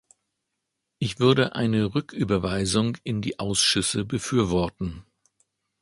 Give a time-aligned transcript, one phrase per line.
[0.97, 5.05] Ich würde eine Rücküberweisung in die Ausschüsse befürworten.